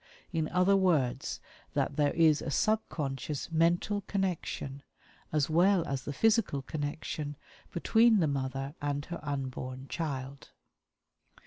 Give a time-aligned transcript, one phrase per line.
[0.33, 1.39] In other words,
[1.75, 4.81] that there is a subconscious mental connection,
[5.31, 7.35] as well as the physical connection,
[7.71, 10.53] between the mother and her unborn child.